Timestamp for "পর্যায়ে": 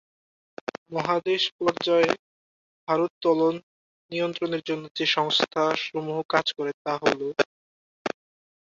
1.57-2.09